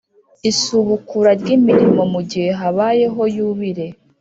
isubukura 0.51 1.31
ry 1.41 1.49
imirimo 1.57 2.01
mu 2.13 2.21
gihe 2.29 2.49
habayeho 2.59 3.21
yubire 3.35 3.85